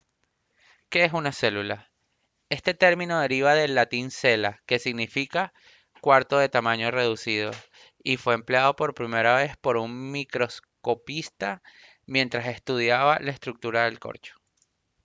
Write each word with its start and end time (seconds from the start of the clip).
¿qué 0.89 1.03
es 1.05 1.13
una 1.13 1.31
célula? 1.31 1.91
este 2.49 2.73
término 2.73 3.19
deriva 3.19 3.53
del 3.53 3.75
latín 3.75 4.09
cella 4.09 4.59
que 4.65 4.79
significa 4.79 5.53
«cuarto 6.01 6.39
de 6.39 6.49
tamaño 6.49 6.89
reducido» 6.89 7.51
y 8.01 8.17
fue 8.17 8.33
empleado 8.33 8.75
por 8.75 8.95
primera 8.95 9.35
vez 9.35 9.57
por 9.57 9.77
un 9.77 10.09
microscopista 10.09 11.61
mientras 12.07 12.47
estudiaba 12.47 13.19
la 13.19 13.29
estructura 13.29 13.83
del 13.85 13.99
corcho 13.99 14.33